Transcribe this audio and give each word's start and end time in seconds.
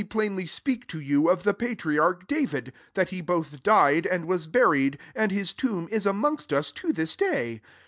plainly 0.09 0.47
speak 0.47 0.87
to 0.87 0.99
you 0.99 1.29
of 1.29 1.43
the 1.43 1.53
pa 1.53 1.75
triarch 1.75 2.25
David, 2.25 2.73
that 2.95 3.09
he 3.09 3.21
both 3.21 3.61
died 3.61 4.07
and 4.07 4.25
was 4.25 4.47
buried, 4.47 4.97
and 5.15 5.31
his 5.31 5.53
tomb 5.53 5.87
is 5.91 6.07
amongst 6.07 6.51
us 6.51 6.71
to 6.71 6.91
this 6.91 7.15
day. 7.15 7.61